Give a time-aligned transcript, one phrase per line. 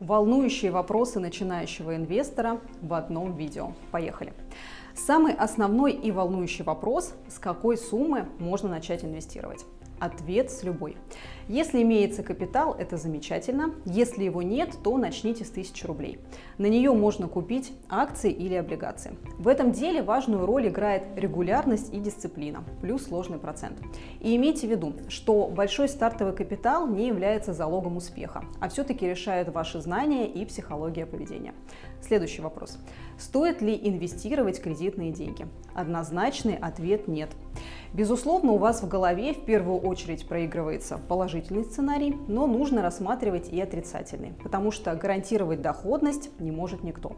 [0.00, 3.72] Волнующие вопросы начинающего инвестора в одном видео.
[3.90, 4.32] Поехали!
[4.94, 9.64] Самый основной и волнующий вопрос– с какой суммы можно начать инвестировать?
[10.00, 10.96] Ответ с любой.
[11.48, 13.74] Если имеется капитал, это замечательно.
[13.86, 16.18] Если его нет, то начните с 1000 рублей.
[16.58, 19.16] На нее можно купить акции или облигации.
[19.38, 23.78] В этом деле важную роль играет регулярность и дисциплина, плюс сложный процент.
[24.20, 29.48] И имейте в виду, что большой стартовый капитал не является залогом успеха, а все-таки решает
[29.48, 31.54] ваши знания и психология поведения.
[32.02, 32.78] Следующий вопрос.
[33.18, 35.46] Стоит ли инвестировать кредитные деньги?
[35.74, 37.30] Однозначный ответ нет.
[37.92, 43.60] Безусловно, у вас в голове в первую очередь проигрывается положительный сценарий, но нужно рассматривать и
[43.60, 47.16] отрицательный, потому что гарантировать доходность не может никто.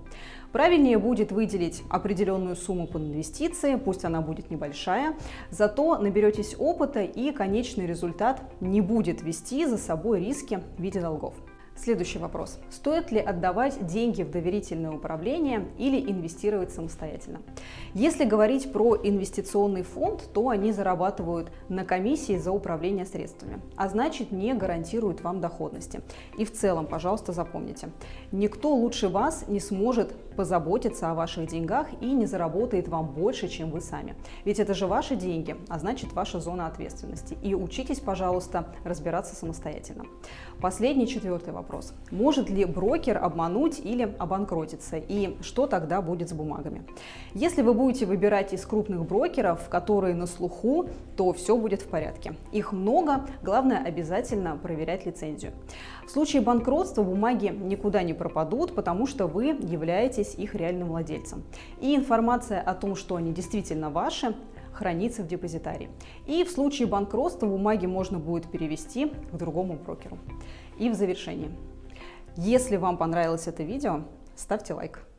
[0.52, 5.16] Правильнее будет выделить определенную сумму под инвестиции, пусть она будет небольшая,
[5.50, 11.34] зато наберетесь опыта и конечный результат не будет вести за собой риски в виде долгов.
[11.82, 12.58] Следующий вопрос.
[12.68, 17.40] Стоит ли отдавать деньги в доверительное управление или инвестировать самостоятельно?
[17.94, 24.30] Если говорить про инвестиционный фонд, то они зарабатывают на комиссии за управление средствами, а значит
[24.30, 26.02] не гарантируют вам доходности.
[26.36, 27.88] И в целом, пожалуйста, запомните,
[28.30, 33.70] никто лучше вас не сможет позаботиться о ваших деньгах и не заработает вам больше, чем
[33.70, 34.14] вы сами.
[34.46, 37.36] Ведь это же ваши деньги, а значит ваша зона ответственности.
[37.42, 40.04] И учитесь, пожалуйста, разбираться самостоятельно.
[40.58, 41.92] Последний, четвертый вопрос.
[42.10, 44.96] Может ли брокер обмануть или обанкротиться?
[44.96, 46.84] И что тогда будет с бумагами?
[47.34, 50.88] Если вы будете выбирать из крупных брокеров, которые на слуху,
[51.18, 52.34] то все будет в порядке.
[52.50, 55.52] Их много, главное обязательно проверять лицензию.
[56.06, 61.42] В случае банкротства бумаги никуда не пропадут, потому что вы являетесь их реальным владельцем.
[61.80, 64.34] И информация о том, что они действительно ваши,
[64.72, 65.90] хранится в депозитарии.
[66.26, 70.18] И в случае банкротства бумаги можно будет перевести к другому брокеру.
[70.78, 71.50] И в завершение.
[72.36, 74.02] Если вам понравилось это видео,
[74.36, 75.04] ставьте лайк.